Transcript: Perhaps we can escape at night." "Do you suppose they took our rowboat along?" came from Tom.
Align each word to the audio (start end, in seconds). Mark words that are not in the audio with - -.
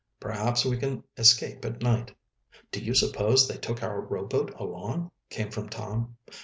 Perhaps 0.19 0.65
we 0.65 0.77
can 0.77 1.03
escape 1.15 1.63
at 1.63 1.83
night." 1.83 2.11
"Do 2.71 2.79
you 2.83 2.95
suppose 2.95 3.47
they 3.47 3.57
took 3.57 3.83
our 3.83 4.01
rowboat 4.01 4.49
along?" 4.59 5.11
came 5.29 5.51
from 5.51 5.69
Tom. 5.69 6.17